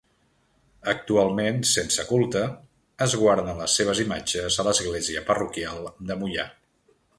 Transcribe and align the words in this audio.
Actualment, 0.93 1.59
sense 1.71 2.05
culte, 2.07 2.41
es 3.07 3.15
guarden 3.25 3.61
les 3.65 3.77
seves 3.81 4.03
imatges 4.07 4.59
a 4.63 4.67
l'església 4.69 5.25
parroquial 5.31 5.89
de 6.11 6.21
Moià. 6.25 6.51